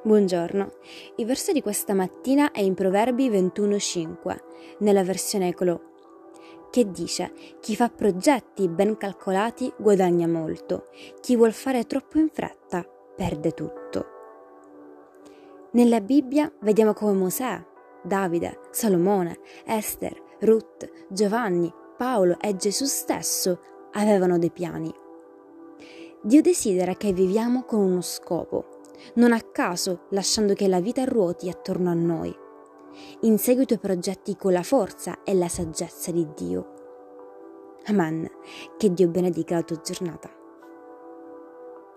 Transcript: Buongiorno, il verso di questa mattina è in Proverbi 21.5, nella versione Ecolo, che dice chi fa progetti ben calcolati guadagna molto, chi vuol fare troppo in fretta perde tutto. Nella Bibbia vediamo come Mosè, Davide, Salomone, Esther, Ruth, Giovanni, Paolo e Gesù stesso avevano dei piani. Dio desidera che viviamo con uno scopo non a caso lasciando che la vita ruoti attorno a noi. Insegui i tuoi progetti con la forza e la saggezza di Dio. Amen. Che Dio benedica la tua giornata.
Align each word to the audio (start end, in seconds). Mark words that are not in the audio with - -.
Buongiorno, 0.00 0.70
il 1.16 1.26
verso 1.26 1.50
di 1.50 1.60
questa 1.60 1.92
mattina 1.92 2.52
è 2.52 2.60
in 2.60 2.74
Proverbi 2.74 3.28
21.5, 3.28 4.36
nella 4.78 5.02
versione 5.02 5.48
Ecolo, 5.48 5.80
che 6.70 6.88
dice 6.92 7.32
chi 7.58 7.74
fa 7.74 7.88
progetti 7.88 8.68
ben 8.68 8.96
calcolati 8.96 9.72
guadagna 9.76 10.28
molto, 10.28 10.84
chi 11.20 11.34
vuol 11.34 11.52
fare 11.52 11.84
troppo 11.84 12.20
in 12.20 12.28
fretta 12.32 12.86
perde 13.16 13.50
tutto. 13.50 14.06
Nella 15.72 16.00
Bibbia 16.00 16.50
vediamo 16.60 16.92
come 16.92 17.12
Mosè, 17.14 17.60
Davide, 18.00 18.60
Salomone, 18.70 19.40
Esther, 19.66 20.16
Ruth, 20.38 21.08
Giovanni, 21.08 21.74
Paolo 21.96 22.38
e 22.38 22.54
Gesù 22.54 22.84
stesso 22.84 23.60
avevano 23.94 24.38
dei 24.38 24.52
piani. 24.52 24.94
Dio 26.22 26.40
desidera 26.40 26.94
che 26.94 27.12
viviamo 27.12 27.64
con 27.64 27.80
uno 27.80 28.00
scopo 28.00 28.76
non 29.14 29.32
a 29.32 29.40
caso 29.40 30.06
lasciando 30.10 30.54
che 30.54 30.68
la 30.68 30.80
vita 30.80 31.04
ruoti 31.04 31.48
attorno 31.48 31.90
a 31.90 31.94
noi. 31.94 32.34
Insegui 33.20 33.62
i 33.62 33.66
tuoi 33.66 33.78
progetti 33.78 34.36
con 34.36 34.52
la 34.52 34.62
forza 34.62 35.22
e 35.22 35.34
la 35.34 35.48
saggezza 35.48 36.10
di 36.10 36.26
Dio. 36.34 36.74
Amen. 37.86 38.28
Che 38.76 38.92
Dio 38.92 39.08
benedica 39.08 39.54
la 39.56 39.62
tua 39.62 39.80
giornata. 39.80 40.37